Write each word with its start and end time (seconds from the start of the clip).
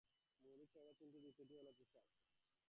মৌলিক 0.43 0.69
চাহিদা 0.73 0.93
তিনটির 0.99 1.21
দ্বিতীয়টি 1.25 1.53
হলো 1.59 1.71
পোশাক। 1.77 2.05